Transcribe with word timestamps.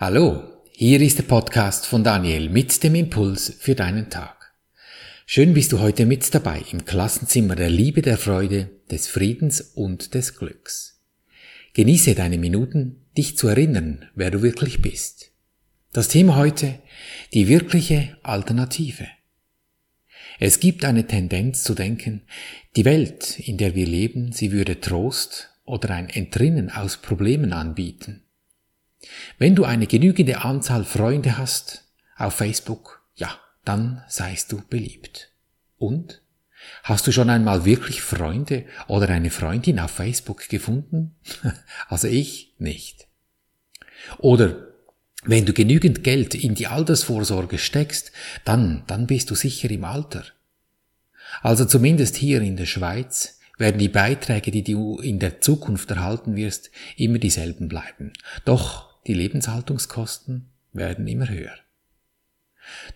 Hallo, 0.00 0.44
hier 0.70 1.00
ist 1.00 1.18
der 1.18 1.24
Podcast 1.24 1.84
von 1.84 2.04
Daniel 2.04 2.50
mit 2.50 2.84
dem 2.84 2.94
Impuls 2.94 3.52
für 3.58 3.74
deinen 3.74 4.10
Tag. 4.10 4.54
Schön 5.26 5.54
bist 5.54 5.72
du 5.72 5.80
heute 5.80 6.06
mit 6.06 6.32
dabei 6.32 6.62
im 6.70 6.84
Klassenzimmer 6.84 7.56
der 7.56 7.68
Liebe, 7.68 8.00
der 8.00 8.16
Freude, 8.16 8.70
des 8.92 9.08
Friedens 9.08 9.60
und 9.60 10.14
des 10.14 10.36
Glücks. 10.38 11.02
Genieße 11.72 12.14
deine 12.14 12.38
Minuten, 12.38 13.06
dich 13.16 13.36
zu 13.36 13.48
erinnern, 13.48 14.08
wer 14.14 14.30
du 14.30 14.40
wirklich 14.40 14.82
bist. 14.82 15.32
Das 15.92 16.06
Thema 16.06 16.36
heute, 16.36 16.78
die 17.34 17.48
wirkliche 17.48 18.16
Alternative. 18.22 19.08
Es 20.38 20.60
gibt 20.60 20.84
eine 20.84 21.08
Tendenz 21.08 21.64
zu 21.64 21.74
denken, 21.74 22.22
die 22.76 22.84
Welt, 22.84 23.40
in 23.40 23.58
der 23.58 23.74
wir 23.74 23.88
leben, 23.88 24.30
sie 24.30 24.52
würde 24.52 24.78
Trost 24.78 25.50
oder 25.64 25.90
ein 25.90 26.08
Entrinnen 26.08 26.70
aus 26.70 26.98
Problemen 26.98 27.52
anbieten. 27.52 28.22
Wenn 29.38 29.54
du 29.54 29.64
eine 29.64 29.86
genügende 29.86 30.42
Anzahl 30.42 30.84
Freunde 30.84 31.38
hast 31.38 31.84
auf 32.16 32.34
Facebook, 32.34 33.02
ja, 33.14 33.38
dann 33.64 34.02
seist 34.08 34.52
du 34.52 34.62
beliebt. 34.68 35.32
Und? 35.78 36.22
Hast 36.82 37.06
du 37.06 37.12
schon 37.12 37.30
einmal 37.30 37.64
wirklich 37.64 38.02
Freunde 38.02 38.64
oder 38.88 39.08
eine 39.08 39.30
Freundin 39.30 39.78
auf 39.78 39.92
Facebook 39.92 40.48
gefunden? 40.48 41.14
Also 41.88 42.08
ich 42.08 42.54
nicht. 42.58 43.06
Oder 44.18 44.68
wenn 45.24 45.46
du 45.46 45.52
genügend 45.52 46.04
Geld 46.04 46.34
in 46.34 46.54
die 46.54 46.66
Altersvorsorge 46.66 47.58
steckst, 47.58 48.12
dann, 48.44 48.84
dann 48.86 49.06
bist 49.06 49.30
du 49.30 49.34
sicher 49.34 49.70
im 49.70 49.84
Alter. 49.84 50.24
Also 51.42 51.64
zumindest 51.64 52.16
hier 52.16 52.40
in 52.40 52.56
der 52.56 52.66
Schweiz 52.66 53.38
werden 53.58 53.78
die 53.78 53.88
Beiträge, 53.88 54.50
die 54.50 54.62
du 54.62 54.98
in 54.98 55.18
der 55.18 55.40
Zukunft 55.40 55.90
erhalten 55.90 56.36
wirst, 56.36 56.70
immer 56.96 57.18
dieselben 57.18 57.68
bleiben. 57.68 58.12
Doch 58.44 58.87
die 59.08 59.14
Lebenshaltungskosten 59.14 60.50
werden 60.72 61.08
immer 61.08 61.28
höher. 61.28 61.54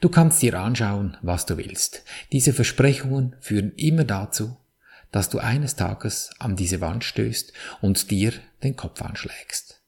Du 0.00 0.10
kannst 0.10 0.42
dir 0.42 0.60
anschauen, 0.60 1.16
was 1.22 1.46
du 1.46 1.56
willst. 1.56 2.04
Diese 2.30 2.52
Versprechungen 2.52 3.34
führen 3.40 3.72
immer 3.76 4.04
dazu, 4.04 4.56
dass 5.10 5.30
du 5.30 5.38
eines 5.38 5.74
Tages 5.74 6.30
an 6.38 6.54
diese 6.56 6.80
Wand 6.80 7.04
stößt 7.04 7.52
und 7.80 8.10
dir 8.10 8.32
den 8.62 8.76
Kopf 8.76 9.00
anschlägst. 9.02 9.80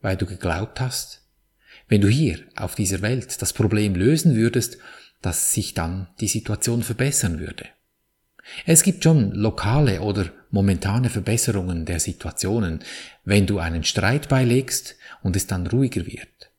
Weil 0.00 0.16
du 0.16 0.26
geglaubt 0.26 0.80
hast, 0.80 1.22
wenn 1.88 2.00
du 2.00 2.08
hier 2.08 2.40
auf 2.56 2.74
dieser 2.74 3.00
Welt 3.00 3.40
das 3.40 3.52
Problem 3.52 3.94
lösen 3.94 4.34
würdest, 4.34 4.78
dass 5.22 5.52
sich 5.52 5.74
dann 5.74 6.08
die 6.20 6.28
Situation 6.28 6.82
verbessern 6.82 7.38
würde. 7.38 7.66
Es 8.64 8.82
gibt 8.82 9.02
schon 9.02 9.32
lokale 9.32 10.00
oder 10.00 10.30
momentane 10.50 11.10
Verbesserungen 11.10 11.84
der 11.84 12.00
Situationen, 12.00 12.80
wenn 13.24 13.46
du 13.46 13.58
einen 13.58 13.84
Streit 13.84 14.28
beilegst 14.28 14.96
und 15.26 15.36
es 15.36 15.46
dann 15.46 15.66
ruhiger 15.66 16.06
wird. 16.06 16.50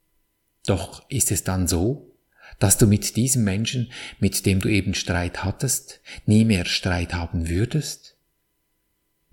Doch 0.65 1.09
ist 1.09 1.31
es 1.31 1.43
dann 1.43 1.67
so, 1.67 2.13
dass 2.59 2.77
du 2.77 2.87
mit 2.87 3.15
diesem 3.15 3.43
Menschen, 3.43 3.91
mit 4.19 4.45
dem 4.45 4.59
du 4.59 4.69
eben 4.69 4.93
Streit 4.93 5.43
hattest, 5.43 6.01
nie 6.25 6.45
mehr 6.45 6.65
Streit 6.65 7.13
haben 7.13 7.49
würdest? 7.49 8.15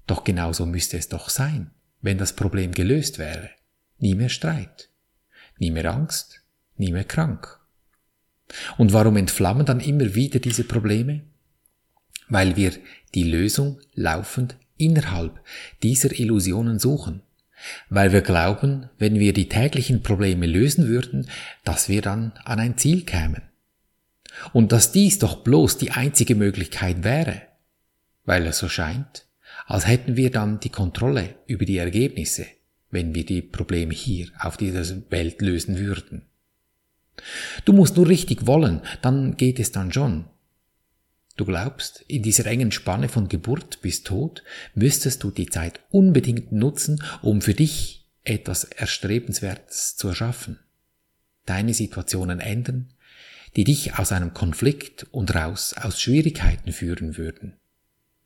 Doch 0.06 0.24
genauso 0.24 0.66
müsste 0.66 0.96
es 0.96 1.08
doch 1.08 1.28
sein, 1.28 1.70
wenn 2.00 2.18
das 2.18 2.36
Problem 2.36 2.72
gelöst 2.72 3.18
wäre. 3.18 3.50
Nie 3.98 4.14
mehr 4.14 4.28
Streit, 4.28 4.90
nie 5.58 5.70
mehr 5.70 5.92
Angst, 5.92 6.42
nie 6.76 6.92
mehr 6.92 7.04
krank. 7.04 7.60
Und 8.76 8.92
warum 8.92 9.16
entflammen 9.16 9.66
dann 9.66 9.80
immer 9.80 10.14
wieder 10.14 10.38
diese 10.38 10.64
Probleme? 10.64 11.22
weil 12.28 12.56
wir 12.56 12.72
die 13.14 13.24
Lösung 13.24 13.80
laufend 13.94 14.56
innerhalb 14.76 15.40
dieser 15.82 16.18
Illusionen 16.18 16.78
suchen, 16.78 17.22
weil 17.88 18.12
wir 18.12 18.20
glauben, 18.20 18.88
wenn 18.98 19.18
wir 19.18 19.32
die 19.32 19.48
täglichen 19.48 20.02
Probleme 20.02 20.46
lösen 20.46 20.88
würden, 20.88 21.28
dass 21.64 21.88
wir 21.88 22.02
dann 22.02 22.32
an 22.44 22.60
ein 22.60 22.76
Ziel 22.76 23.04
kämen. 23.04 23.42
Und 24.52 24.72
dass 24.72 24.92
dies 24.92 25.18
doch 25.18 25.44
bloß 25.44 25.78
die 25.78 25.92
einzige 25.92 26.34
Möglichkeit 26.34 27.04
wäre, 27.04 27.42
weil 28.24 28.46
es 28.46 28.58
so 28.58 28.68
scheint, 28.68 29.26
als 29.66 29.86
hätten 29.86 30.16
wir 30.16 30.30
dann 30.30 30.60
die 30.60 30.70
Kontrolle 30.70 31.36
über 31.46 31.64
die 31.64 31.78
Ergebnisse, 31.78 32.46
wenn 32.90 33.14
wir 33.14 33.24
die 33.24 33.42
Probleme 33.42 33.94
hier 33.94 34.28
auf 34.38 34.56
dieser 34.56 34.84
Welt 35.10 35.40
lösen 35.40 35.78
würden. 35.78 36.26
Du 37.64 37.72
musst 37.72 37.96
nur 37.96 38.08
richtig 38.08 38.46
wollen, 38.46 38.82
dann 39.02 39.36
geht 39.36 39.60
es 39.60 39.72
dann 39.72 39.92
schon, 39.92 40.26
Du 41.36 41.44
glaubst, 41.44 42.04
in 42.06 42.22
dieser 42.22 42.46
engen 42.46 42.70
Spanne 42.70 43.08
von 43.08 43.28
Geburt 43.28 43.80
bis 43.82 44.04
Tod 44.04 44.44
müsstest 44.74 45.22
du 45.24 45.30
die 45.30 45.48
Zeit 45.48 45.80
unbedingt 45.90 46.52
nutzen, 46.52 47.02
um 47.22 47.42
für 47.42 47.54
dich 47.54 48.06
etwas 48.22 48.64
Erstrebenswertes 48.64 49.96
zu 49.96 50.08
erschaffen. 50.08 50.60
Deine 51.44 51.74
Situationen 51.74 52.40
ändern, 52.40 52.92
die 53.56 53.64
dich 53.64 53.98
aus 53.98 54.12
einem 54.12 54.32
Konflikt 54.32 55.06
und 55.10 55.34
raus 55.34 55.74
aus 55.74 56.00
Schwierigkeiten 56.00 56.72
führen 56.72 57.16
würden, 57.16 57.56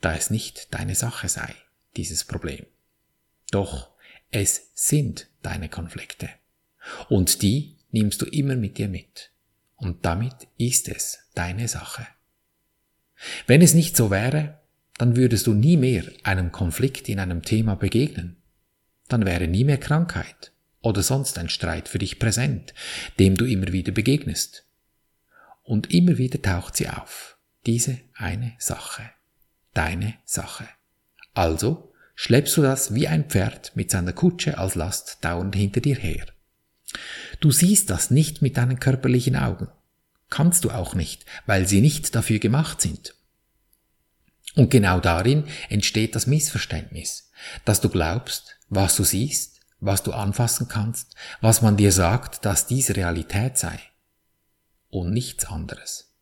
da 0.01 0.15
es 0.15 0.31
nicht 0.31 0.73
deine 0.73 0.95
Sache 0.95 1.29
sei, 1.29 1.55
dieses 1.97 2.25
Problem. 2.25 2.67
Doch 3.51 3.91
es 4.31 4.71
sind 4.75 5.29
deine 5.43 5.69
Konflikte. 5.69 6.29
Und 7.09 7.43
die 7.43 7.77
nimmst 7.91 8.21
du 8.21 8.27
immer 8.27 8.57
mit 8.57 8.79
dir 8.79 8.89
mit. 8.89 9.31
Und 9.77 10.05
damit 10.05 10.49
ist 10.59 10.89
es 10.89 11.21
deine 11.35 11.69
Sache. 11.69 12.07
Wenn 13.47 13.63
es 13.63 13.75
nicht 13.75 13.97
so 13.97 14.11
wäre, 14.11 14.59
dann 14.99 15.17
würdest 15.17 15.47
du 15.47 15.55
nie 15.55 15.77
mehr 15.77 16.05
einem 16.25 16.53
Konflikt 16.53 17.09
in 17.09 17.21
einem 17.21 17.43
Thema 17.43 17.77
begegnen. 17.77 18.37
Dann 19.09 19.25
wäre 19.25 19.49
nie 19.49 19.65
mehr 19.65 19.79
Krankheit 19.79 20.53
oder 20.81 21.03
sonst 21.03 21.39
ein 21.39 21.49
Streit 21.49 21.89
für 21.89 21.99
dich 21.99 22.19
präsent, 22.19 22.75
dem 23.19 23.37
du 23.37 23.45
immer 23.45 23.73
wieder 23.73 23.93
begegnest. 23.93 24.65
Und 25.63 25.93
immer 25.93 26.19
wieder 26.19 26.41
taucht 26.41 26.77
sie 26.77 26.89
auf. 26.89 27.37
Diese 27.67 27.99
eine 28.15 28.55
Sache. 28.59 29.11
Deine 29.75 30.15
Sache. 30.25 30.69
Also 31.35 31.93
schleppst 32.15 32.57
du 32.57 32.63
das 32.63 32.95
wie 32.95 33.07
ein 33.07 33.25
Pferd 33.25 33.73
mit 33.77 33.91
seiner 33.91 34.13
Kutsche 34.13 34.59
als 34.59 34.75
Last 34.75 35.19
dauernd 35.21 35.55
hinter 35.55 35.81
dir 35.81 35.97
her. 35.97 36.27
Du 37.41 37.51
siehst 37.51 37.91
das 37.91 38.11
nicht 38.11 38.43
mit 38.43 38.57
deinen 38.57 38.81
körperlichen 38.81 39.37
Augen. 39.37 39.69
Kannst 40.31 40.65
du 40.65 40.71
auch 40.71 40.95
nicht, 40.95 41.25
weil 41.47 41.67
sie 41.67 41.81
nicht 41.81 42.15
dafür 42.15 42.39
gemacht 42.39 42.81
sind. 42.81 43.15
Und 44.55 44.71
genau 44.71 45.01
darin 45.01 45.45
entsteht 45.69 46.15
das 46.15 46.27
Missverständnis, 46.27 47.31
dass 47.65 47.81
du 47.81 47.89
glaubst, 47.89 48.59
was 48.69 48.97
du 48.97 49.05
siehst, 49.05 49.61
was 49.81 50.03
du 50.03 50.13
anfassen 50.13 50.69
kannst, 50.69 51.15
was 51.41 51.63
man 51.63 51.77
dir 51.77 51.93
sagt, 51.93 52.45
dass 52.45 52.67
dies 52.67 52.95
Realität 52.97 53.57
sei. 53.57 53.79
Und 54.91 55.13
nichts 55.13 55.45
anderes. 55.45 56.15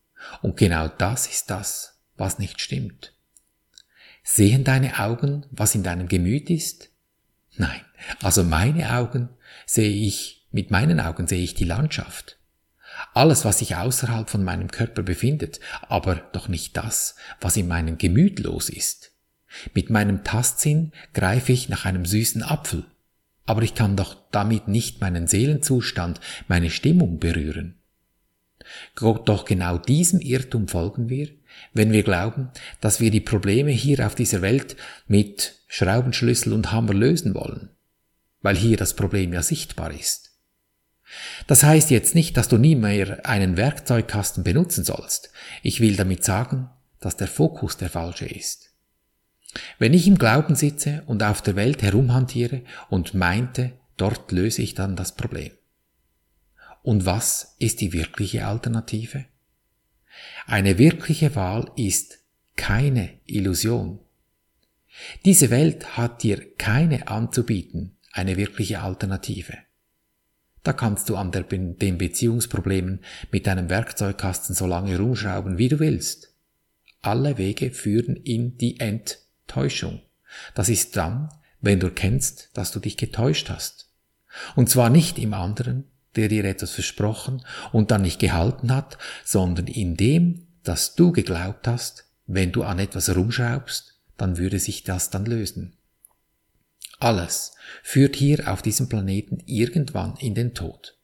Und 0.42 0.56
genau 0.56 0.88
das 0.88 1.26
ist 1.26 1.50
das, 1.50 2.00
was 2.16 2.38
nicht 2.38 2.60
stimmt. 2.60 3.14
Sehen 4.22 4.64
deine 4.64 4.98
Augen, 4.98 5.46
was 5.50 5.74
in 5.74 5.82
deinem 5.82 6.08
Gemüt 6.08 6.50
ist? 6.50 6.90
Nein, 7.56 7.80
also 8.20 8.42
meine 8.42 8.92
Augen 8.94 9.30
sehe 9.66 9.88
ich, 9.88 10.46
mit 10.50 10.70
meinen 10.70 11.00
Augen 11.00 11.26
sehe 11.26 11.42
ich 11.42 11.54
die 11.54 11.64
Landschaft. 11.64 12.38
Alles, 13.14 13.44
was 13.44 13.58
sich 13.58 13.76
außerhalb 13.76 14.28
von 14.28 14.44
meinem 14.44 14.70
Körper 14.70 15.02
befindet, 15.02 15.60
aber 15.88 16.16
doch 16.32 16.48
nicht 16.48 16.76
das, 16.76 17.16
was 17.40 17.56
in 17.56 17.68
meinem 17.68 17.98
Gemüt 17.98 18.40
los 18.40 18.68
ist. 18.68 19.12
Mit 19.74 19.90
meinem 19.90 20.24
Tastsinn 20.24 20.92
greife 21.14 21.52
ich 21.52 21.68
nach 21.68 21.84
einem 21.84 22.04
süßen 22.04 22.42
Apfel, 22.42 22.84
aber 23.46 23.62
ich 23.62 23.74
kann 23.74 23.96
doch 23.96 24.16
damit 24.30 24.68
nicht 24.68 25.00
meinen 25.00 25.26
Seelenzustand, 25.26 26.20
meine 26.48 26.70
Stimmung 26.70 27.18
berühren. 27.18 27.80
Doch 28.96 29.44
genau 29.44 29.78
diesem 29.78 30.20
Irrtum 30.20 30.68
folgen 30.68 31.08
wir, 31.08 31.28
wenn 31.72 31.92
wir 31.92 32.02
glauben, 32.02 32.50
dass 32.80 33.00
wir 33.00 33.10
die 33.10 33.20
Probleme 33.20 33.70
hier 33.70 34.04
auf 34.04 34.14
dieser 34.14 34.42
Welt 34.42 34.76
mit 35.06 35.60
Schraubenschlüssel 35.68 36.52
und 36.52 36.72
Hammer 36.72 36.94
lösen 36.94 37.34
wollen, 37.34 37.70
weil 38.42 38.56
hier 38.56 38.76
das 38.76 38.94
Problem 38.94 39.32
ja 39.32 39.42
sichtbar 39.42 39.92
ist. 39.92 40.35
Das 41.46 41.62
heißt 41.62 41.90
jetzt 41.90 42.14
nicht, 42.14 42.36
dass 42.36 42.48
du 42.48 42.58
nie 42.58 42.74
mehr 42.74 43.24
einen 43.26 43.56
Werkzeugkasten 43.56 44.44
benutzen 44.44 44.84
sollst. 44.84 45.30
Ich 45.62 45.80
will 45.80 45.96
damit 45.96 46.24
sagen, 46.24 46.70
dass 47.00 47.16
der 47.16 47.28
Fokus 47.28 47.76
der 47.76 47.90
falsche 47.90 48.26
ist. 48.26 48.70
Wenn 49.78 49.94
ich 49.94 50.06
im 50.06 50.18
Glauben 50.18 50.54
sitze 50.54 51.02
und 51.06 51.22
auf 51.22 51.42
der 51.42 51.56
Welt 51.56 51.82
herumhantiere 51.82 52.62
und 52.90 53.14
meinte, 53.14 53.72
dort 53.96 54.32
löse 54.32 54.62
ich 54.62 54.74
dann 54.74 54.96
das 54.96 55.14
Problem. 55.14 55.52
Und 56.82 57.06
was 57.06 57.56
ist 57.58 57.80
die 57.80 57.92
wirkliche 57.92 58.46
Alternative? 58.46 59.24
Eine 60.46 60.78
wirkliche 60.78 61.34
Wahl 61.34 61.70
ist 61.76 62.20
keine 62.56 63.10
Illusion. 63.26 64.00
Diese 65.24 65.50
Welt 65.50 65.96
hat 65.96 66.22
dir 66.22 66.54
keine 66.56 67.08
anzubieten, 67.08 67.96
eine 68.12 68.36
wirkliche 68.36 68.80
Alternative. 68.80 69.54
Da 70.66 70.72
kannst 70.72 71.08
du 71.08 71.14
an 71.14 71.30
der, 71.30 71.44
den 71.44 71.96
Beziehungsproblemen 71.96 72.98
mit 73.30 73.46
deinem 73.46 73.70
Werkzeugkasten 73.70 74.52
so 74.52 74.66
lange 74.66 74.98
rumschrauben, 74.98 75.58
wie 75.58 75.68
du 75.68 75.78
willst. 75.78 76.34
Alle 77.02 77.38
Wege 77.38 77.70
führen 77.70 78.16
in 78.16 78.58
die 78.58 78.80
Enttäuschung. 78.80 80.02
Das 80.56 80.68
ist 80.68 80.96
dann, 80.96 81.28
wenn 81.60 81.78
du 81.78 81.86
erkennst, 81.86 82.50
dass 82.54 82.72
du 82.72 82.80
dich 82.80 82.96
getäuscht 82.96 83.48
hast. 83.48 83.92
Und 84.56 84.68
zwar 84.68 84.90
nicht 84.90 85.20
im 85.20 85.34
anderen, 85.34 85.84
der 86.16 86.26
dir 86.26 86.44
etwas 86.44 86.72
versprochen 86.72 87.44
und 87.70 87.92
dann 87.92 88.02
nicht 88.02 88.18
gehalten 88.18 88.74
hat, 88.74 88.98
sondern 89.24 89.68
in 89.68 89.96
dem, 89.96 90.48
dass 90.64 90.96
du 90.96 91.12
geglaubt 91.12 91.68
hast, 91.68 92.06
wenn 92.26 92.50
du 92.50 92.64
an 92.64 92.80
etwas 92.80 93.14
rumschraubst, 93.14 94.00
dann 94.16 94.36
würde 94.36 94.58
sich 94.58 94.82
das 94.82 95.10
dann 95.10 95.26
lösen. 95.26 95.75
Alles 96.98 97.54
führt 97.82 98.16
hier 98.16 98.50
auf 98.52 98.62
diesem 98.62 98.88
Planeten 98.88 99.38
irgendwann 99.46 100.16
in 100.16 100.34
den 100.34 100.54
Tod. 100.54 100.96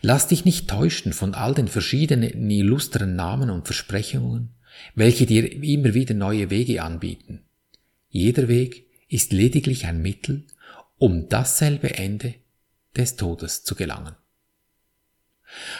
Lass 0.00 0.28
dich 0.28 0.44
nicht 0.44 0.68
täuschen 0.68 1.12
von 1.12 1.34
all 1.34 1.54
den 1.54 1.68
verschiedenen 1.68 2.50
illustren 2.50 3.16
Namen 3.16 3.50
und 3.50 3.66
Versprechungen, 3.66 4.50
welche 4.94 5.26
dir 5.26 5.50
immer 5.62 5.94
wieder 5.94 6.14
neue 6.14 6.50
Wege 6.50 6.82
anbieten. 6.82 7.42
Jeder 8.08 8.48
Weg 8.48 8.86
ist 9.08 9.32
lediglich 9.32 9.86
ein 9.86 10.02
Mittel, 10.02 10.46
um 10.98 11.28
dasselbe 11.28 11.94
Ende 11.94 12.34
des 12.96 13.16
Todes 13.16 13.64
zu 13.64 13.74
gelangen. 13.74 14.14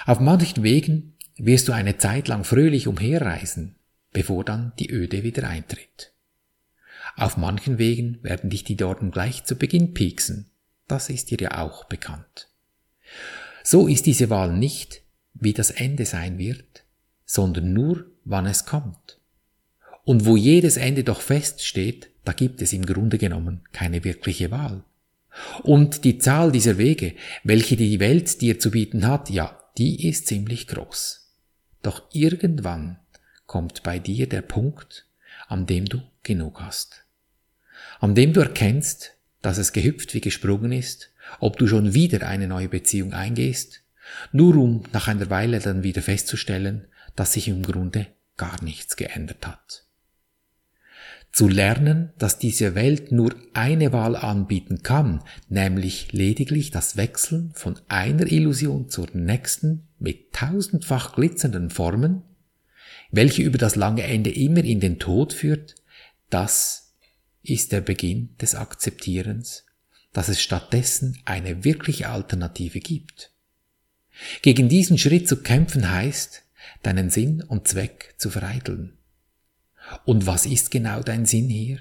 Auf 0.06 0.20
manchen 0.20 0.62
Wegen 0.62 1.14
wirst 1.36 1.68
du 1.68 1.72
eine 1.72 1.96
Zeit 1.98 2.28
lang 2.28 2.44
fröhlich 2.44 2.86
umherreisen, 2.86 3.76
bevor 4.12 4.44
dann 4.44 4.72
die 4.78 4.90
Öde 4.90 5.22
wieder 5.22 5.48
eintritt. 5.48 6.11
Auf 7.16 7.36
manchen 7.36 7.78
Wegen 7.78 8.18
werden 8.22 8.50
dich 8.50 8.64
die 8.64 8.76
Dornen 8.76 9.10
gleich 9.10 9.44
zu 9.44 9.56
Beginn 9.56 9.94
pieksen, 9.94 10.50
das 10.88 11.08
ist 11.08 11.30
dir 11.30 11.38
ja 11.40 11.58
auch 11.62 11.84
bekannt. 11.84 12.48
So 13.64 13.86
ist 13.86 14.06
diese 14.06 14.30
Wahl 14.30 14.52
nicht, 14.56 15.02
wie 15.34 15.52
das 15.52 15.70
Ende 15.70 16.04
sein 16.06 16.38
wird, 16.38 16.84
sondern 17.24 17.72
nur, 17.72 18.06
wann 18.24 18.46
es 18.46 18.66
kommt. 18.66 19.18
Und 20.04 20.26
wo 20.26 20.36
jedes 20.36 20.76
Ende 20.76 21.04
doch 21.04 21.20
feststeht, 21.20 22.10
da 22.24 22.32
gibt 22.32 22.60
es 22.62 22.72
im 22.72 22.84
Grunde 22.84 23.18
genommen 23.18 23.62
keine 23.72 24.04
wirkliche 24.04 24.50
Wahl. 24.50 24.84
Und 25.62 26.04
die 26.04 26.18
Zahl 26.18 26.52
dieser 26.52 26.76
Wege, 26.76 27.14
welche 27.42 27.76
die 27.76 28.00
Welt 28.00 28.40
dir 28.40 28.58
zu 28.58 28.70
bieten 28.70 29.06
hat, 29.06 29.30
ja, 29.30 29.58
die 29.78 30.08
ist 30.08 30.26
ziemlich 30.26 30.66
groß. 30.66 31.30
Doch 31.82 32.02
irgendwann 32.12 32.98
kommt 33.46 33.82
bei 33.82 33.98
dir 33.98 34.28
der 34.28 34.42
Punkt, 34.42 35.06
an 35.48 35.66
dem 35.66 35.86
du 35.86 36.02
genug 36.22 36.60
hast. 36.60 37.04
An 38.00 38.14
dem 38.14 38.32
du 38.32 38.40
erkennst, 38.40 39.16
dass 39.42 39.58
es 39.58 39.72
gehüpft 39.72 40.14
wie 40.14 40.20
gesprungen 40.20 40.72
ist, 40.72 41.12
ob 41.40 41.56
du 41.56 41.66
schon 41.66 41.94
wieder 41.94 42.26
eine 42.26 42.48
neue 42.48 42.68
Beziehung 42.68 43.12
eingehst, 43.12 43.82
nur 44.32 44.56
um 44.56 44.82
nach 44.92 45.08
einer 45.08 45.30
Weile 45.30 45.60
dann 45.60 45.82
wieder 45.82 46.02
festzustellen, 46.02 46.86
dass 47.16 47.34
sich 47.34 47.48
im 47.48 47.62
Grunde 47.62 48.06
gar 48.36 48.62
nichts 48.62 48.96
geändert 48.96 49.46
hat. 49.46 49.86
Zu 51.32 51.48
lernen, 51.48 52.12
dass 52.18 52.38
diese 52.38 52.74
Welt 52.74 53.10
nur 53.10 53.34
eine 53.54 53.92
Wahl 53.92 54.16
anbieten 54.16 54.82
kann, 54.82 55.22
nämlich 55.48 56.12
lediglich 56.12 56.70
das 56.70 56.98
Wechseln 56.98 57.52
von 57.54 57.78
einer 57.88 58.30
Illusion 58.30 58.90
zur 58.90 59.08
nächsten 59.14 59.88
mit 59.98 60.34
tausendfach 60.34 61.14
glitzernden 61.14 61.70
Formen, 61.70 62.22
welche 63.10 63.42
über 63.42 63.56
das 63.56 63.76
lange 63.76 64.02
Ende 64.02 64.30
immer 64.30 64.62
in 64.62 64.80
den 64.80 64.98
Tod 64.98 65.32
führt, 65.32 65.74
das 66.32 66.94
ist 67.42 67.72
der 67.72 67.82
Beginn 67.82 68.36
des 68.38 68.54
Akzeptierens, 68.54 69.66
dass 70.12 70.28
es 70.28 70.40
stattdessen 70.40 71.20
eine 71.24 71.64
wirkliche 71.64 72.08
Alternative 72.08 72.80
gibt. 72.80 73.32
Gegen 74.40 74.68
diesen 74.68 74.98
Schritt 74.98 75.28
zu 75.28 75.42
kämpfen 75.42 75.90
heißt, 75.90 76.42
deinen 76.82 77.10
Sinn 77.10 77.42
und 77.42 77.68
Zweck 77.68 78.14
zu 78.18 78.30
vereiteln. 78.30 78.96
Und 80.04 80.26
was 80.26 80.46
ist 80.46 80.70
genau 80.70 81.00
dein 81.02 81.26
Sinn 81.26 81.48
hier? 81.48 81.80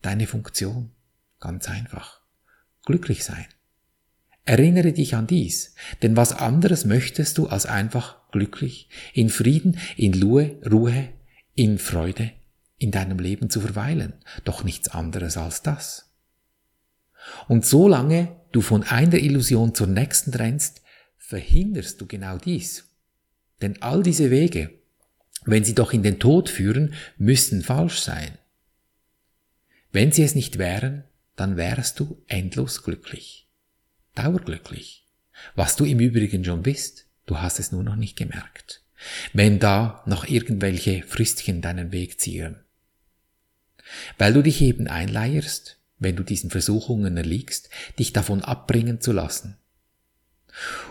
Deine 0.00 0.26
Funktion? 0.26 0.90
Ganz 1.38 1.68
einfach. 1.68 2.20
Glücklich 2.84 3.24
sein. 3.24 3.46
Erinnere 4.44 4.92
dich 4.92 5.14
an 5.14 5.28
dies, 5.28 5.74
denn 6.02 6.16
was 6.16 6.32
anderes 6.32 6.84
möchtest 6.84 7.38
du 7.38 7.46
als 7.46 7.66
einfach 7.66 8.16
glücklich, 8.32 8.88
in 9.12 9.28
Frieden, 9.28 9.78
in 9.96 10.20
Ruhe, 10.20 10.56
Ruhe, 10.68 11.10
in 11.54 11.78
Freude 11.78 12.32
in 12.82 12.90
deinem 12.90 13.18
Leben 13.18 13.50
zu 13.50 13.60
verweilen, 13.60 14.14
doch 14.44 14.64
nichts 14.64 14.88
anderes 14.88 15.36
als 15.36 15.62
das. 15.62 16.10
Und 17.48 17.64
solange 17.64 18.36
du 18.52 18.60
von 18.60 18.82
einer 18.82 19.18
Illusion 19.18 19.74
zur 19.74 19.86
nächsten 19.86 20.32
rennst, 20.34 20.82
verhinderst 21.16 22.00
du 22.00 22.06
genau 22.06 22.36
dies. 22.38 22.90
Denn 23.60 23.80
all 23.80 24.02
diese 24.02 24.30
Wege, 24.30 24.70
wenn 25.44 25.64
sie 25.64 25.74
doch 25.74 25.92
in 25.92 26.02
den 26.02 26.18
Tod 26.18 26.48
führen, 26.48 26.94
müssen 27.16 27.62
falsch 27.62 28.00
sein. 28.00 28.38
Wenn 29.92 30.12
sie 30.12 30.22
es 30.22 30.34
nicht 30.34 30.58
wären, 30.58 31.04
dann 31.36 31.56
wärst 31.56 32.00
du 32.00 32.22
endlos 32.26 32.82
glücklich. 32.82 33.48
Dauerglücklich. 34.14 35.06
Was 35.54 35.76
du 35.76 35.84
im 35.84 36.00
Übrigen 36.00 36.44
schon 36.44 36.62
bist, 36.62 37.06
du 37.26 37.38
hast 37.38 37.58
es 37.58 37.72
nur 37.72 37.82
noch 37.82 37.96
nicht 37.96 38.16
gemerkt. 38.16 38.82
Wenn 39.32 39.58
da 39.58 40.02
noch 40.06 40.28
irgendwelche 40.28 41.02
Früstchen 41.02 41.60
deinen 41.60 41.92
Weg 41.92 42.20
ziehen. 42.20 42.56
Weil 44.18 44.32
du 44.32 44.42
dich 44.42 44.60
eben 44.60 44.86
einleierst, 44.86 45.78
wenn 45.98 46.16
du 46.16 46.22
diesen 46.22 46.50
Versuchungen 46.50 47.16
erliegst, 47.16 47.70
dich 47.98 48.12
davon 48.12 48.42
abbringen 48.42 49.00
zu 49.00 49.12
lassen. 49.12 49.56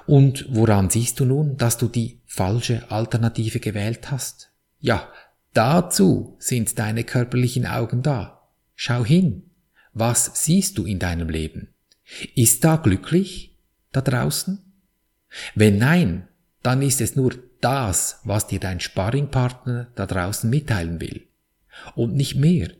Und 0.08 0.48
woran 0.50 0.90
siehst 0.90 1.20
du 1.20 1.26
nun, 1.26 1.58
dass 1.58 1.78
du 1.78 1.88
die 1.88 2.22
falsche 2.26 2.90
Alternative 2.90 3.60
gewählt 3.60 4.10
hast? 4.10 4.52
Ja, 4.80 5.08
dazu 5.54 6.36
sind 6.40 6.80
deine 6.80 7.04
körperlichen 7.04 7.66
Augen 7.66 8.02
da. 8.02 8.48
Schau 8.76 9.06
hin. 9.06 9.44
Was 9.94 10.44
siehst 10.44 10.78
du 10.78 10.86
in 10.86 11.00
deinem 11.00 11.30
Leben? 11.30 11.74
Ist 12.36 12.64
da 12.64 12.78
glücklich 12.78 13.58
da 13.92 14.02
draußen? 14.02 14.60
Wenn 15.54 15.78
nein, 15.78 16.28
dann 16.64 16.82
ist 16.82 17.02
es 17.02 17.16
nur 17.16 17.34
das, 17.62 18.20
was 18.24 18.48
dir 18.48 18.60
dein 18.60 18.80
Sparringpartner 18.80 19.92
da 19.96 20.06
draußen 20.06 20.50
mitteilen 20.50 21.00
will. 21.00 21.28
Und 21.96 22.16
nicht 22.16 22.36
mehr. 22.36 22.72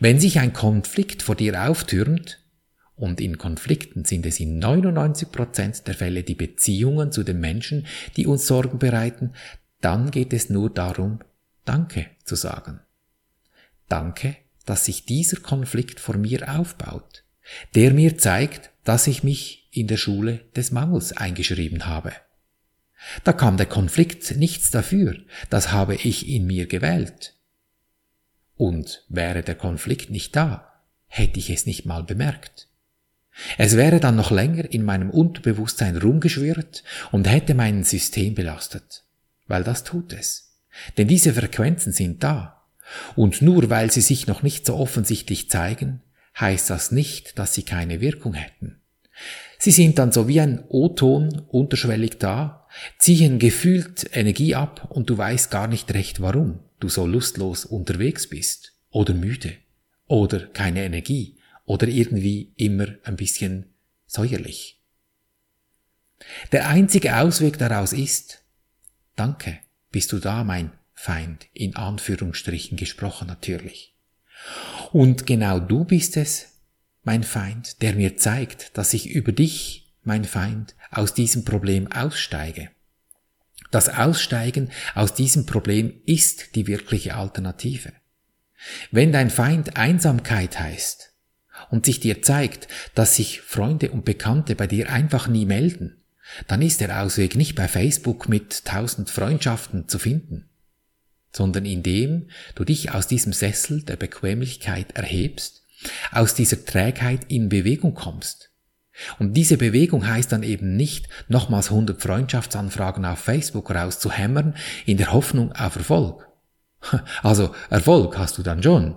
Wenn 0.00 0.20
sich 0.20 0.38
ein 0.38 0.52
Konflikt 0.52 1.22
vor 1.22 1.34
dir 1.34 1.68
auftürmt, 1.68 2.40
und 2.96 3.20
in 3.20 3.36
Konflikten 3.36 4.06
sind 4.06 4.24
es 4.24 4.40
in 4.40 4.62
99% 4.62 5.84
der 5.84 5.94
Fälle 5.94 6.22
die 6.22 6.34
Beziehungen 6.34 7.12
zu 7.12 7.22
den 7.24 7.40
Menschen, 7.40 7.86
die 8.16 8.26
uns 8.26 8.46
Sorgen 8.46 8.78
bereiten, 8.78 9.34
dann 9.82 10.10
geht 10.10 10.32
es 10.32 10.48
nur 10.50 10.70
darum, 10.70 11.20
Danke 11.66 12.06
zu 12.24 12.36
sagen. 12.36 12.80
Danke, 13.88 14.36
dass 14.64 14.84
sich 14.84 15.04
dieser 15.04 15.40
Konflikt 15.40 16.00
vor 16.00 16.16
mir 16.16 16.58
aufbaut, 16.58 17.24
der 17.74 17.92
mir 17.92 18.16
zeigt, 18.18 18.70
dass 18.84 19.06
ich 19.06 19.22
mich 19.22 19.68
in 19.72 19.88
der 19.88 19.96
Schule 19.96 20.40
des 20.54 20.70
Mangels 20.70 21.12
eingeschrieben 21.12 21.86
habe. 21.86 22.12
Da 23.24 23.32
kann 23.32 23.56
der 23.56 23.66
Konflikt 23.66 24.36
nichts 24.36 24.70
dafür, 24.70 25.16
das 25.50 25.70
habe 25.70 25.96
ich 25.96 26.28
in 26.28 26.46
mir 26.46 26.66
gewählt. 26.66 27.35
Und 28.56 29.04
wäre 29.08 29.42
der 29.42 29.54
Konflikt 29.54 30.10
nicht 30.10 30.34
da, 30.34 30.82
hätte 31.06 31.38
ich 31.38 31.50
es 31.50 31.66
nicht 31.66 31.84
mal 31.84 32.02
bemerkt. 32.02 32.68
Es 33.58 33.76
wäre 33.76 34.00
dann 34.00 34.16
noch 34.16 34.30
länger 34.30 34.72
in 34.72 34.82
meinem 34.82 35.10
Unterbewusstsein 35.10 35.96
rumgeschwirrt 35.96 36.82
und 37.12 37.28
hätte 37.28 37.54
mein 37.54 37.84
System 37.84 38.34
belastet, 38.34 39.04
weil 39.46 39.62
das 39.62 39.84
tut 39.84 40.12
es. 40.14 40.58
Denn 40.96 41.08
diese 41.08 41.34
Frequenzen 41.34 41.92
sind 41.92 42.22
da. 42.22 42.62
Und 43.14 43.42
nur 43.42 43.68
weil 43.68 43.90
sie 43.90 44.00
sich 44.00 44.26
noch 44.26 44.42
nicht 44.42 44.64
so 44.64 44.76
offensichtlich 44.76 45.50
zeigen, 45.50 46.02
heißt 46.38 46.70
das 46.70 46.92
nicht, 46.92 47.38
dass 47.38 47.54
sie 47.54 47.62
keine 47.62 48.00
Wirkung 48.00 48.34
hätten. 48.34 48.80
Sie 49.58 49.70
sind 49.70 49.98
dann 49.98 50.12
so 50.12 50.28
wie 50.28 50.40
ein 50.40 50.64
O-Ton 50.68 51.42
unterschwellig 51.48 52.18
da, 52.18 52.66
ziehen 52.98 53.38
gefühlt 53.38 54.10
Energie 54.12 54.54
ab 54.54 54.88
und 54.90 55.08
du 55.08 55.16
weißt 55.16 55.50
gar 55.50 55.66
nicht 55.66 55.92
recht 55.94 56.20
warum 56.20 56.60
du 56.80 56.88
so 56.88 57.06
lustlos 57.06 57.64
unterwegs 57.64 58.28
bist 58.28 58.74
oder 58.90 59.14
müde 59.14 59.54
oder 60.06 60.46
keine 60.46 60.84
Energie 60.84 61.38
oder 61.64 61.88
irgendwie 61.88 62.52
immer 62.56 62.86
ein 63.04 63.16
bisschen 63.16 63.74
säuerlich. 64.06 64.82
Der 66.52 66.68
einzige 66.68 67.16
Ausweg 67.16 67.58
daraus 67.58 67.92
ist, 67.92 68.44
danke, 69.16 69.58
bist 69.90 70.12
du 70.12 70.18
da, 70.18 70.44
mein 70.44 70.72
Feind, 70.94 71.46
in 71.52 71.76
Anführungsstrichen 71.76 72.76
gesprochen 72.76 73.26
natürlich. 73.26 73.94
Und 74.92 75.26
genau 75.26 75.60
du 75.60 75.84
bist 75.84 76.16
es, 76.16 76.55
mein 77.06 77.22
Feind, 77.22 77.80
der 77.82 77.94
mir 77.94 78.16
zeigt, 78.16 78.76
dass 78.76 78.92
ich 78.92 79.08
über 79.08 79.30
dich, 79.30 79.94
mein 80.02 80.24
Feind, 80.24 80.74
aus 80.90 81.14
diesem 81.14 81.44
Problem 81.44 81.90
aussteige. 81.90 82.68
Das 83.70 83.88
Aussteigen 83.88 84.70
aus 84.94 85.14
diesem 85.14 85.46
Problem 85.46 86.00
ist 86.04 86.56
die 86.56 86.66
wirkliche 86.66 87.14
Alternative. 87.14 87.92
Wenn 88.90 89.12
dein 89.12 89.30
Feind 89.30 89.76
Einsamkeit 89.76 90.58
heißt, 90.58 91.12
und 91.70 91.86
sich 91.86 92.00
dir 92.00 92.22
zeigt, 92.22 92.68
dass 92.94 93.16
sich 93.16 93.40
Freunde 93.40 93.90
und 93.90 94.04
Bekannte 94.04 94.54
bei 94.54 94.66
dir 94.66 94.90
einfach 94.90 95.28
nie 95.28 95.46
melden, 95.46 96.02
dann 96.48 96.60
ist 96.60 96.80
der 96.80 97.02
Ausweg 97.02 97.36
nicht 97.36 97.54
bei 97.54 97.68
Facebook 97.68 98.28
mit 98.28 98.64
tausend 98.64 99.10
Freundschaften 99.10 99.88
zu 99.88 99.98
finden, 99.98 100.48
sondern 101.32 101.64
indem 101.64 102.28
du 102.56 102.64
dich 102.64 102.90
aus 102.90 103.06
diesem 103.06 103.32
Sessel 103.32 103.82
der 103.82 103.96
Bequemlichkeit 103.96 104.92
erhebst, 104.96 105.65
aus 106.12 106.34
dieser 106.34 106.64
Trägheit 106.64 107.24
in 107.28 107.48
Bewegung 107.48 107.94
kommst, 107.94 108.50
Und 109.18 109.34
diese 109.34 109.58
Bewegung 109.58 110.06
heißt 110.06 110.32
dann 110.32 110.42
eben 110.42 110.74
nicht, 110.76 111.08
nochmals 111.28 111.70
100 111.70 112.00
Freundschaftsanfragen 112.00 113.04
auf 113.04 113.18
Facebook 113.18 113.70
rauszuhämmern, 113.74 114.54
in 114.86 114.96
der 114.96 115.12
Hoffnung 115.12 115.52
auf 115.52 115.76
Erfolg. 115.76 116.28
Also 117.22 117.54
Erfolg 117.68 118.16
hast 118.16 118.38
du 118.38 118.42
dann 118.42 118.62
schon. 118.62 118.96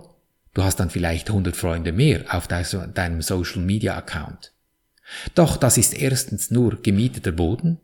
Du 0.54 0.62
hast 0.62 0.76
dann 0.80 0.90
vielleicht 0.90 1.28
100 1.28 1.54
Freunde 1.54 1.92
mehr 1.92 2.24
auf 2.34 2.48
deinem 2.48 3.22
Social 3.22 3.62
Media 3.62 3.96
Account. 3.96 4.52
Doch 5.34 5.56
das 5.56 5.76
ist 5.76 5.94
erstens 5.94 6.50
nur 6.50 6.80
gemieteter 6.82 7.32
Boden 7.32 7.78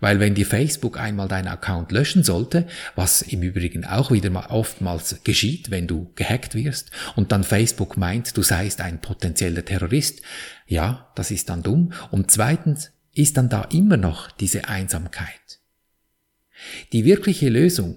weil 0.00 0.20
wenn 0.20 0.34
dir 0.34 0.46
Facebook 0.46 0.98
einmal 0.98 1.28
deinen 1.28 1.48
Account 1.48 1.92
löschen 1.92 2.22
sollte, 2.22 2.66
was 2.94 3.22
im 3.22 3.42
Übrigen 3.42 3.84
auch 3.84 4.10
wieder 4.10 4.30
mal 4.30 4.46
oftmals 4.46 5.22
geschieht, 5.24 5.70
wenn 5.70 5.86
du 5.86 6.12
gehackt 6.14 6.54
wirst, 6.54 6.90
und 7.14 7.32
dann 7.32 7.44
Facebook 7.44 7.96
meint, 7.96 8.36
du 8.36 8.42
seist 8.42 8.80
ein 8.80 9.00
potenzieller 9.00 9.64
Terrorist, 9.64 10.22
ja, 10.66 11.10
das 11.14 11.30
ist 11.30 11.48
dann 11.48 11.62
dumm. 11.62 11.92
Und 12.10 12.30
zweitens 12.30 12.92
ist 13.14 13.36
dann 13.36 13.48
da 13.48 13.62
immer 13.72 13.96
noch 13.96 14.30
diese 14.30 14.68
Einsamkeit. 14.68 15.60
Die 16.92 17.04
wirkliche 17.04 17.48
Lösung, 17.48 17.96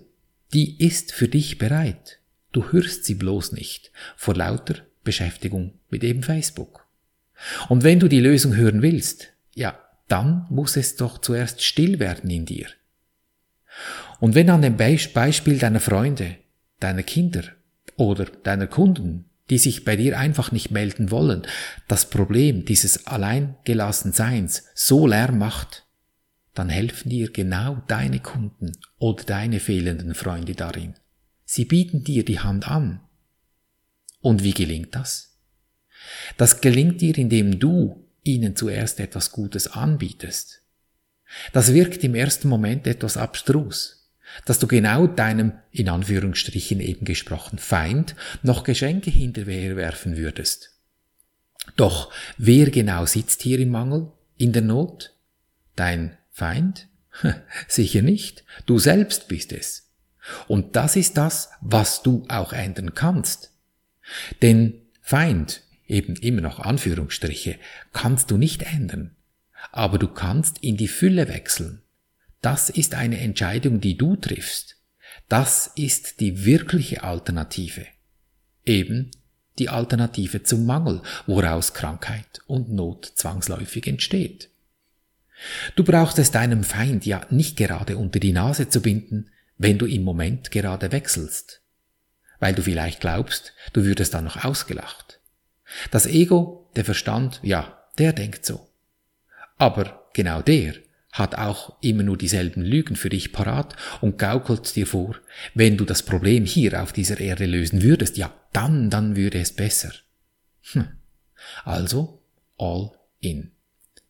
die 0.54 0.84
ist 0.84 1.12
für 1.12 1.28
dich 1.28 1.58
bereit. 1.58 2.20
Du 2.52 2.72
hörst 2.72 3.06
sie 3.06 3.16
bloß 3.16 3.52
nicht 3.52 3.92
vor 4.16 4.36
lauter 4.36 4.76
Beschäftigung 5.04 5.74
mit 5.90 6.04
eben 6.04 6.24
Facebook. 6.24 6.88
Und 7.68 7.84
wenn 7.84 8.00
du 8.00 8.08
die 8.08 8.20
Lösung 8.20 8.56
hören 8.56 8.82
willst, 8.82 9.30
ja, 9.54 9.80
dann 10.10 10.46
muss 10.50 10.76
es 10.76 10.96
doch 10.96 11.20
zuerst 11.20 11.64
still 11.64 12.00
werden 12.00 12.30
in 12.30 12.46
dir. 12.46 12.68
Und 14.20 14.36
wenn 14.36 14.50
an 14.50 14.62
dem 14.62 14.76
Beispiel 14.76 15.58
deiner 15.58 15.80
Freunde, 15.80 16.36
deiner 16.80 17.04
Kinder 17.04 17.44
oder 17.96 18.26
deiner 18.26 18.68
Kunden, 18.68 19.26
die 19.50 19.58
sich 19.58 19.86
bei 19.86 19.96
dir 19.96 20.20
einfach 20.20 20.52
nicht 20.52 20.72
melden 20.72 21.12
wollen, 21.12 21.44
das 21.88 22.10
Problem 22.10 22.66
dieses 22.66 23.08
Alleingelassenseins 23.08 24.66
so 24.76 25.08
leer 25.08 25.32
macht, 25.32 25.86
dann 26.54 26.70
helfen 26.70 27.10
dir 27.10 27.32
genau 27.32 27.82
deine 27.88 28.20
Kunden 28.20 28.74
oder 28.98 29.24
deine 29.24 29.60
fehlenden 29.60 30.14
Freunde 30.14 30.56
darin. 30.56 30.96
Sie 31.46 31.66
bieten 31.66 32.04
dir 32.04 32.26
die 32.26 32.40
Hand 32.40 32.68
an. 32.68 33.02
Und 34.22 34.44
wie 34.44 34.54
gelingt 34.54 34.94
das? 34.94 35.40
Das 36.38 36.62
gelingt 36.62 37.02
dir, 37.02 37.18
indem 37.18 37.60
du 37.60 38.09
ihnen 38.24 38.56
zuerst 38.56 39.00
etwas 39.00 39.32
Gutes 39.32 39.68
anbietest. 39.68 40.62
Das 41.54 41.74
wirkt 41.74 42.04
im 42.04 42.16
ersten 42.16 42.48
Moment 42.48 42.88
etwas 42.88 43.18
abstrus, 43.18 44.10
dass 44.46 44.60
du 44.60 44.68
genau 44.68 45.08
deinem, 45.08 45.54
in 45.72 45.90
Anführungsstrichen 45.90 46.80
eben 46.80 47.06
gesprochen, 47.06 47.60
Feind 47.60 48.16
noch 48.44 48.64
Geschenke 48.64 49.10
hinterherwerfen 49.12 50.18
würdest. 50.18 50.72
Doch 51.76 52.12
wer 52.38 52.70
genau 52.72 53.06
sitzt 53.06 53.44
hier 53.44 53.60
im 53.60 53.70
Mangel, 53.70 54.12
in 54.38 54.54
der 54.54 54.62
Not? 54.62 55.14
Dein 55.76 56.18
Feind? 56.32 56.88
Sicher 57.68 58.02
nicht, 58.02 58.44
du 58.66 58.80
selbst 58.80 59.28
bist 59.28 59.52
es. 59.52 59.90
Und 60.48 60.76
das 60.76 60.96
ist 60.96 61.18
das, 61.18 61.50
was 61.62 62.04
du 62.04 62.26
auch 62.28 62.54
ändern 62.54 62.94
kannst. 62.94 63.52
Denn 64.42 64.82
Feind 65.02 65.64
eben 65.90 66.16
immer 66.16 66.42
noch 66.42 66.60
Anführungsstriche, 66.60 67.58
kannst 67.92 68.32
du 68.32 68.38
nicht 68.38 68.64
ändern. 68.64 69.16
Aber 69.72 69.98
du 69.98 70.08
kannst 70.08 70.60
in 70.60 70.78
die 70.78 70.88
Fülle 70.88 71.28
wechseln. 71.28 71.82
Das 72.42 72.70
ist 72.70 72.96
eine 72.96 73.20
Entscheidung, 73.20 73.82
die 73.82 73.98
du 73.98 74.16
triffst. 74.16 74.78
Das 75.28 75.68
ist 75.76 76.22
die 76.22 76.46
wirkliche 76.46 77.04
Alternative. 77.04 77.86
Eben 78.66 79.12
die 79.58 79.70
Alternative 79.70 80.44
zum 80.44 80.66
Mangel, 80.66 81.02
woraus 81.28 81.74
Krankheit 81.74 82.42
und 82.48 82.72
Not 82.72 83.12
zwangsläufig 83.16 83.88
entsteht. 83.88 84.50
Du 85.76 85.84
brauchst 85.84 86.20
es 86.20 86.32
deinem 86.32 86.64
Feind 86.64 87.06
ja 87.06 87.26
nicht 87.30 87.58
gerade 87.58 87.98
unter 87.98 88.20
die 88.20 88.32
Nase 88.32 88.70
zu 88.70 88.82
binden, 88.82 89.30
wenn 89.58 89.78
du 89.78 89.86
im 89.86 90.04
Moment 90.04 90.52
gerade 90.52 90.92
wechselst, 90.92 91.62
weil 92.40 92.56
du 92.56 92.62
vielleicht 92.62 93.02
glaubst, 93.02 93.54
du 93.74 93.84
würdest 93.84 94.14
dann 94.14 94.24
noch 94.24 94.44
ausgelacht. 94.44 95.19
Das 95.92 96.06
Ego, 96.06 96.70
der 96.76 96.86
Verstand, 96.86 97.40
ja, 97.44 97.80
der 97.98 98.14
denkt 98.14 98.46
so. 98.46 98.68
Aber 99.58 100.08
genau 100.14 100.42
der 100.42 100.74
hat 101.12 101.36
auch 101.36 101.78
immer 101.82 102.04
nur 102.04 102.18
dieselben 102.18 102.62
Lügen 102.62 102.96
für 102.96 103.10
dich 103.10 103.32
parat 103.34 103.76
und 104.02 104.18
gaukelt 104.18 104.76
dir 104.76 104.86
vor, 104.86 105.16
wenn 105.56 105.76
du 105.76 105.86
das 105.86 106.04
Problem 106.04 106.46
hier 106.46 106.82
auf 106.82 106.94
dieser 106.94 107.20
Erde 107.20 107.46
lösen 107.46 107.82
würdest, 107.82 108.18
ja, 108.18 108.34
dann, 108.54 108.90
dann 108.90 109.16
würde 109.16 109.40
es 109.40 109.54
besser. 109.54 109.92
Hm. 110.72 110.88
Also, 111.66 112.22
all 112.58 112.92
in. 113.20 113.52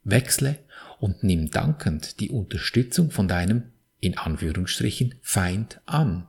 Wechsle 0.04 0.60
und 1.00 1.24
nimm 1.24 1.52
dankend 1.52 2.20
die 2.20 2.30
Unterstützung 2.30 3.12
von 3.12 3.28
deinem, 3.28 3.72
in 4.00 4.18
Anführungsstrichen, 4.18 5.16
Feind 5.22 5.82
an. 5.86 6.28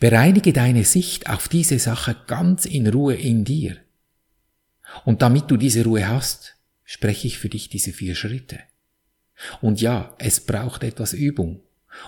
Bereinige 0.00 0.52
deine 0.52 0.84
Sicht 0.84 1.28
auf 1.28 1.48
diese 1.48 1.78
Sache 1.78 2.16
ganz 2.26 2.66
in 2.66 2.86
Ruhe 2.86 3.14
in 3.14 3.44
dir. 3.44 3.76
Und 5.04 5.22
damit 5.22 5.50
du 5.50 5.56
diese 5.56 5.84
Ruhe 5.84 6.08
hast, 6.08 6.56
spreche 6.84 7.26
ich 7.26 7.38
für 7.38 7.48
dich 7.48 7.68
diese 7.68 7.92
vier 7.92 8.14
Schritte. 8.14 8.60
Und 9.60 9.80
ja, 9.80 10.14
es 10.18 10.40
braucht 10.40 10.82
etwas 10.82 11.12
Übung. 11.12 11.62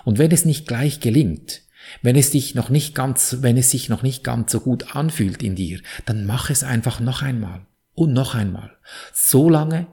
Und 0.05 0.17
wenn 0.17 0.31
es 0.31 0.45
nicht 0.45 0.67
gleich 0.67 0.99
gelingt, 0.99 1.61
wenn 2.01 2.15
es 2.15 2.31
dich 2.31 2.55
noch 2.55 2.69
nicht 2.69 2.95
ganz, 2.95 3.37
wenn 3.41 3.57
es 3.57 3.71
sich 3.71 3.89
noch 3.89 4.03
nicht 4.03 4.23
ganz 4.23 4.51
so 4.51 4.59
gut 4.59 4.95
anfühlt 4.95 5.41
in 5.43 5.55
dir, 5.55 5.81
dann 6.05 6.25
mach 6.25 6.49
es 6.49 6.63
einfach 6.63 6.99
noch 6.99 7.21
einmal 7.21 7.65
und 7.93 8.13
noch 8.13 8.35
einmal. 8.35 8.77
So 9.13 9.49
lange, 9.49 9.87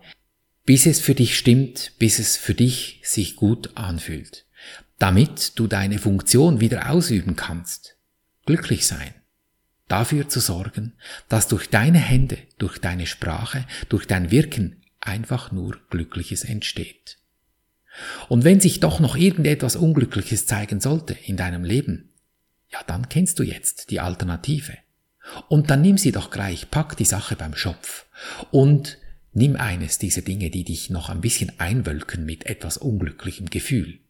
bis 0.65 0.87
es 0.87 1.01
für 1.01 1.15
dich 1.15 1.39
stimmt, 1.39 1.93
bis 1.99 2.19
es 2.19 2.37
für 2.37 2.55
dich 2.55 3.01
sich 3.05 3.37
gut 3.37 3.77
anfühlt. 3.77 4.47
Damit 4.99 5.59
du 5.59 5.67
deine 5.67 5.99
Funktion 5.99 6.61
wieder 6.61 6.91
ausüben 6.91 7.37
kannst. 7.37 7.97
Glücklich 8.47 8.87
sein 8.87 9.15
dafür 9.89 10.29
zu 10.29 10.41
sorgen, 10.41 10.95
dass 11.29 11.49
durch 11.49 11.71
deine 11.71 11.99
Hände, 11.99 12.39
durch 12.59 12.79
deine 12.79 13.07
Sprache, 13.07 13.67
durch 13.89 14.07
dein 14.07 14.31
Wirken 14.31 14.83
einfach 15.01 15.53
nur 15.53 15.79
Glückliches 15.91 16.45
entsteht. 16.45 17.19
Und 18.29 18.45
wenn 18.45 18.61
sich 18.61 18.81
doch 18.81 19.01
noch 19.01 19.17
irgendetwas 19.17 19.77
Unglückliches 19.77 20.47
zeigen 20.47 20.81
sollte 20.81 21.15
in 21.15 21.37
deinem 21.37 21.65
Leben, 21.65 22.11
ja, 22.71 22.83
dann 22.87 23.09
kennst 23.09 23.39
du 23.39 23.43
jetzt 23.43 23.91
die 23.91 24.01
Alternative. 24.01 24.77
Und 25.49 25.71
dann 25.71 25.83
nimm 25.83 25.99
sie 25.99 26.13
doch 26.13 26.31
gleich, 26.31 26.71
pack 26.71 26.97
die 26.97 27.05
Sache 27.05 27.37
beim 27.37 27.55
Schopf 27.55 28.07
und 28.51 28.99
nimm 29.33 29.57
eines 29.57 29.99
dieser 29.99 30.23
Dinge, 30.23 30.51
die 30.51 30.65
dich 30.65 30.91
noch 30.91 31.09
ein 31.09 31.21
bisschen 31.21 31.59
einwölken 31.59 32.25
mit 32.25 32.47
etwas 32.47 32.77
unglücklichem 32.77 33.51
Gefühl. 33.51 34.01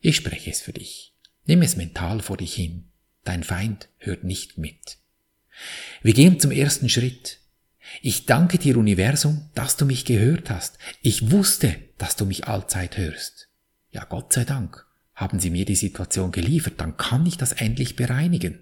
Ich 0.00 0.16
spreche 0.16 0.50
es 0.50 0.60
für 0.60 0.72
dich. 0.72 1.14
Nimm 1.46 1.62
es 1.62 1.76
mental 1.76 2.20
vor 2.20 2.36
dich 2.36 2.54
hin. 2.54 2.84
Dein 3.24 3.44
Feind 3.44 3.88
hört 3.98 4.24
nicht 4.24 4.58
mit. 4.58 4.98
Wir 6.02 6.14
gehen 6.14 6.40
zum 6.40 6.50
ersten 6.50 6.88
Schritt. 6.88 7.38
Ich 8.00 8.26
danke 8.26 8.58
dir, 8.58 8.76
Universum, 8.76 9.50
dass 9.54 9.76
du 9.76 9.84
mich 9.84 10.04
gehört 10.04 10.50
hast. 10.50 10.78
Ich 11.02 11.30
wusste, 11.30 11.76
dass 11.98 12.16
du 12.16 12.24
mich 12.24 12.48
allzeit 12.48 12.96
hörst. 12.96 13.48
Ja, 13.90 14.04
Gott 14.04 14.32
sei 14.32 14.44
Dank 14.44 14.86
haben 15.14 15.38
sie 15.38 15.50
mir 15.50 15.64
die 15.64 15.76
Situation 15.76 16.32
geliefert, 16.32 16.74
dann 16.78 16.96
kann 16.96 17.26
ich 17.26 17.36
das 17.36 17.52
endlich 17.52 17.96
bereinigen. 17.96 18.60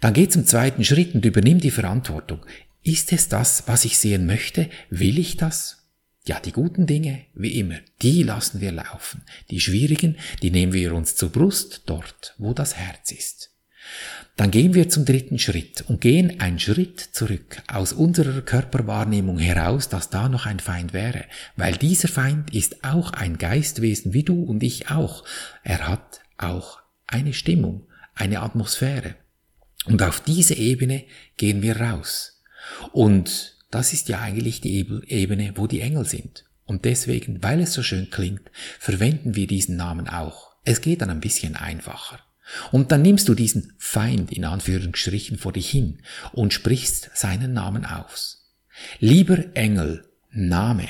Dann 0.00 0.12
geh 0.12 0.28
zum 0.28 0.44
zweiten 0.44 0.84
Schritt 0.84 1.14
und 1.14 1.24
übernimm 1.24 1.60
die 1.60 1.70
Verantwortung. 1.70 2.44
Ist 2.82 3.12
es 3.12 3.28
das, 3.28 3.66
was 3.66 3.84
ich 3.84 3.98
sehen 3.98 4.26
möchte? 4.26 4.68
Will 4.90 5.18
ich 5.18 5.36
das? 5.36 5.88
Ja, 6.26 6.40
die 6.40 6.52
guten 6.52 6.86
Dinge, 6.86 7.26
wie 7.34 7.58
immer, 7.58 7.78
die 8.02 8.22
lassen 8.22 8.60
wir 8.60 8.72
laufen. 8.72 9.22
Die 9.50 9.60
schwierigen, 9.60 10.16
die 10.42 10.50
nehmen 10.50 10.72
wir 10.72 10.94
uns 10.94 11.16
zur 11.16 11.30
Brust, 11.30 11.82
dort, 11.86 12.34
wo 12.38 12.52
das 12.52 12.76
Herz 12.76 13.12
ist. 13.12 13.53
Dann 14.36 14.50
gehen 14.50 14.74
wir 14.74 14.88
zum 14.88 15.04
dritten 15.04 15.38
Schritt 15.38 15.84
und 15.86 16.00
gehen 16.00 16.40
einen 16.40 16.58
Schritt 16.58 17.00
zurück 17.00 17.62
aus 17.68 17.92
unserer 17.92 18.40
Körperwahrnehmung 18.40 19.38
heraus, 19.38 19.88
dass 19.88 20.10
da 20.10 20.28
noch 20.28 20.46
ein 20.46 20.58
Feind 20.58 20.92
wäre, 20.92 21.24
weil 21.56 21.76
dieser 21.76 22.08
Feind 22.08 22.52
ist 22.52 22.82
auch 22.82 23.12
ein 23.12 23.38
Geistwesen 23.38 24.12
wie 24.12 24.24
du 24.24 24.42
und 24.42 24.62
ich 24.62 24.90
auch. 24.90 25.24
Er 25.62 25.86
hat 25.86 26.20
auch 26.36 26.80
eine 27.06 27.32
Stimmung, 27.32 27.86
eine 28.14 28.40
Atmosphäre. 28.40 29.14
Und 29.84 30.02
auf 30.02 30.20
diese 30.20 30.54
Ebene 30.54 31.04
gehen 31.36 31.62
wir 31.62 31.80
raus. 31.80 32.42
Und 32.92 33.58
das 33.70 33.92
ist 33.92 34.08
ja 34.08 34.20
eigentlich 34.20 34.60
die 34.60 34.78
Ebene, 35.06 35.52
wo 35.56 35.66
die 35.66 35.80
Engel 35.80 36.06
sind. 36.06 36.44
Und 36.64 36.84
deswegen, 36.84 37.42
weil 37.42 37.60
es 37.60 37.72
so 37.72 37.82
schön 37.82 38.10
klingt, 38.10 38.50
verwenden 38.78 39.36
wir 39.36 39.46
diesen 39.46 39.76
Namen 39.76 40.08
auch. 40.08 40.56
Es 40.64 40.80
geht 40.80 41.02
dann 41.02 41.10
ein 41.10 41.20
bisschen 41.20 41.56
einfacher. 41.56 42.18
Und 42.72 42.92
dann 42.92 43.02
nimmst 43.02 43.28
du 43.28 43.34
diesen 43.34 43.72
Feind 43.78 44.32
in 44.32 44.44
Anführungsstrichen 44.44 45.38
vor 45.38 45.52
dich 45.52 45.70
hin 45.70 46.00
und 46.32 46.52
sprichst 46.52 47.10
seinen 47.14 47.52
Namen 47.52 47.84
aus. 47.86 48.52
Lieber 48.98 49.38
Engel, 49.54 50.04
Name, 50.30 50.88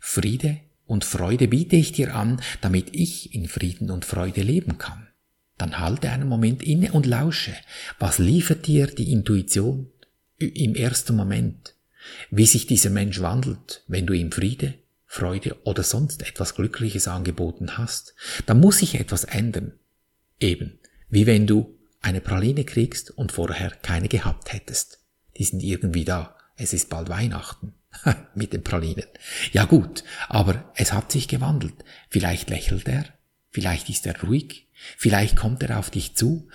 Friede 0.00 0.58
und 0.86 1.04
Freude 1.04 1.48
biete 1.48 1.76
ich 1.76 1.92
dir 1.92 2.14
an, 2.14 2.40
damit 2.60 2.94
ich 2.94 3.34
in 3.34 3.48
Frieden 3.48 3.90
und 3.90 4.04
Freude 4.04 4.42
leben 4.42 4.78
kann. 4.78 5.08
Dann 5.56 5.78
halte 5.78 6.10
einen 6.10 6.28
Moment 6.28 6.62
inne 6.62 6.92
und 6.92 7.06
lausche. 7.06 7.54
Was 7.98 8.18
liefert 8.18 8.66
dir 8.66 8.86
die 8.86 9.12
Intuition 9.12 9.90
im 10.38 10.74
ersten 10.74 11.16
Moment? 11.16 11.74
wie 12.30 12.46
sich 12.46 12.66
dieser 12.66 12.90
Mensch 12.90 13.20
wandelt, 13.20 13.82
wenn 13.86 14.06
du 14.06 14.12
ihm 14.12 14.32
Friede, 14.32 14.74
Freude 15.06 15.56
oder 15.64 15.82
sonst 15.82 16.22
etwas 16.22 16.54
Glückliches 16.54 17.08
angeboten 17.08 17.78
hast, 17.78 18.14
dann 18.46 18.60
muss 18.60 18.78
sich 18.78 18.96
etwas 18.96 19.24
ändern. 19.24 19.72
Eben, 20.38 20.78
wie 21.10 21.26
wenn 21.26 21.46
du 21.46 21.78
eine 22.00 22.20
Praline 22.20 22.64
kriegst 22.64 23.10
und 23.10 23.32
vorher 23.32 23.70
keine 23.82 24.08
gehabt 24.08 24.52
hättest. 24.52 25.00
Die 25.36 25.44
sind 25.44 25.62
irgendwie 25.62 26.04
da. 26.04 26.36
Es 26.56 26.72
ist 26.72 26.88
bald 26.88 27.08
Weihnachten. 27.08 27.74
Mit 28.34 28.52
den 28.52 28.62
Pralinen. 28.62 29.06
Ja 29.52 29.64
gut, 29.64 30.04
aber 30.28 30.72
es 30.76 30.92
hat 30.92 31.10
sich 31.10 31.28
gewandelt. 31.28 31.74
Vielleicht 32.10 32.50
lächelt 32.50 32.88
er, 32.88 33.04
vielleicht 33.50 33.88
ist 33.88 34.06
er 34.06 34.20
ruhig, 34.22 34.66
vielleicht 34.96 35.36
kommt 35.36 35.62
er 35.62 35.78
auf 35.78 35.90
dich 35.90 36.14
zu. 36.14 36.48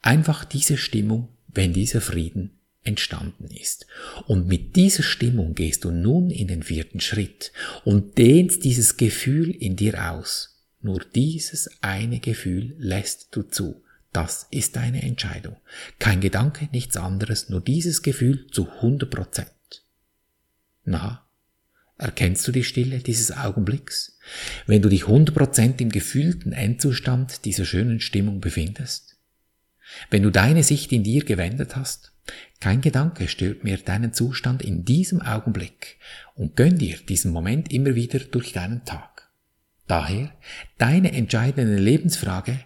Einfach 0.00 0.44
diese 0.44 0.76
Stimmung, 0.76 1.28
wenn 1.48 1.72
dieser 1.72 2.00
Frieden 2.00 2.58
entstanden 2.84 3.48
ist. 3.48 3.86
Und 4.26 4.46
mit 4.46 4.76
dieser 4.76 5.02
Stimmung 5.02 5.54
gehst 5.54 5.84
du 5.84 5.90
nun 5.90 6.30
in 6.30 6.48
den 6.48 6.62
vierten 6.62 7.00
Schritt 7.00 7.52
und 7.84 8.16
dehnst 8.16 8.64
dieses 8.64 8.96
Gefühl 8.96 9.50
in 9.50 9.76
dir 9.76 10.10
aus. 10.10 10.64
Nur 10.80 11.04
dieses 11.14 11.68
eine 11.82 12.20
Gefühl 12.20 12.74
lässt 12.78 13.28
du 13.32 13.42
zu. 13.42 13.82
Das 14.18 14.48
ist 14.50 14.74
deine 14.74 15.02
Entscheidung. 15.02 15.58
Kein 16.00 16.20
Gedanke, 16.20 16.68
nichts 16.72 16.96
anderes, 16.96 17.50
nur 17.50 17.60
dieses 17.60 18.02
Gefühl 18.02 18.48
zu 18.50 18.68
100 18.68 19.08
Prozent. 19.08 19.84
Na, 20.84 21.24
erkennst 21.98 22.48
du 22.48 22.50
die 22.50 22.64
Stille 22.64 22.98
dieses 22.98 23.30
Augenblicks, 23.30 24.18
wenn 24.66 24.82
du 24.82 24.88
dich 24.88 25.02
100 25.02 25.32
Prozent 25.32 25.80
im 25.80 25.90
gefühlten 25.90 26.50
Endzustand 26.50 27.44
dieser 27.44 27.64
schönen 27.64 28.00
Stimmung 28.00 28.40
befindest? 28.40 29.18
Wenn 30.10 30.24
du 30.24 30.32
deine 30.32 30.64
Sicht 30.64 30.90
in 30.90 31.04
dir 31.04 31.24
gewendet 31.24 31.76
hast, 31.76 32.10
kein 32.58 32.80
Gedanke 32.80 33.28
stört 33.28 33.62
mehr 33.62 33.78
deinen 33.78 34.12
Zustand 34.12 34.62
in 34.62 34.84
diesem 34.84 35.22
Augenblick 35.22 35.98
und 36.34 36.56
gönn 36.56 36.76
dir 36.76 36.96
diesen 37.08 37.30
Moment 37.30 37.72
immer 37.72 37.94
wieder 37.94 38.18
durch 38.18 38.52
deinen 38.52 38.84
Tag. 38.84 39.30
Daher 39.86 40.36
deine 40.76 41.12
entscheidende 41.12 41.76
Lebensfrage, 41.78 42.58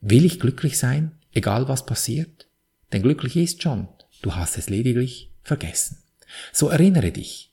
Will 0.00 0.24
ich 0.24 0.40
glücklich 0.40 0.78
sein, 0.78 1.12
egal 1.32 1.68
was 1.68 1.86
passiert? 1.86 2.46
Denn 2.92 3.02
glücklich 3.02 3.36
ist 3.36 3.62
schon, 3.62 3.88
du 4.22 4.34
hast 4.34 4.56
es 4.56 4.70
lediglich 4.70 5.32
vergessen. 5.42 5.98
So 6.52 6.68
erinnere 6.68 7.12
dich. 7.12 7.52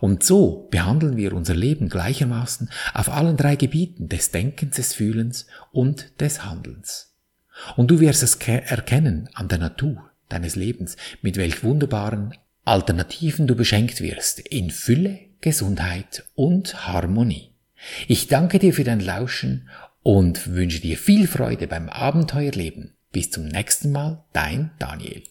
Und 0.00 0.22
so 0.22 0.68
behandeln 0.70 1.16
wir 1.16 1.32
unser 1.32 1.54
Leben 1.54 1.88
gleichermaßen 1.88 2.70
auf 2.94 3.10
allen 3.10 3.36
drei 3.36 3.56
Gebieten 3.56 4.08
des 4.08 4.30
Denkens, 4.30 4.76
des 4.76 4.94
Fühlens 4.94 5.46
und 5.72 6.20
des 6.20 6.44
Handelns. 6.44 7.14
Und 7.76 7.90
du 7.90 8.00
wirst 8.00 8.22
es 8.22 8.36
erkennen 8.36 9.28
an 9.34 9.48
der 9.48 9.58
Natur 9.58 10.10
deines 10.28 10.56
Lebens, 10.56 10.96
mit 11.22 11.36
welch 11.36 11.62
wunderbaren 11.62 12.34
Alternativen 12.64 13.46
du 13.46 13.54
beschenkt 13.54 14.00
wirst, 14.00 14.40
in 14.40 14.70
Fülle, 14.70 15.20
Gesundheit 15.40 16.24
und 16.34 16.86
Harmonie. 16.86 17.50
Ich 18.08 18.28
danke 18.28 18.58
dir 18.58 18.72
für 18.72 18.84
dein 18.84 19.00
Lauschen 19.00 19.68
und 20.04 20.54
wünsche 20.54 20.80
dir 20.80 20.96
viel 20.96 21.26
Freude 21.26 21.66
beim 21.66 21.88
Abenteuerleben. 21.88 22.94
Bis 23.10 23.32
zum 23.32 23.48
nächsten 23.48 23.90
Mal, 23.90 24.22
dein 24.32 24.70
Daniel. 24.78 25.24